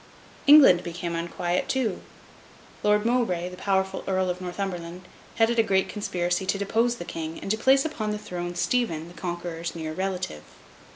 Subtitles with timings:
[0.47, 2.01] England became unquiet too.
[2.81, 7.37] Lord Mowbray, the powerful Earl of Northumberland, headed a great conspiracy to depose the King,
[7.39, 10.41] and to place upon the throne, Stephen, the Conqueror's near relative.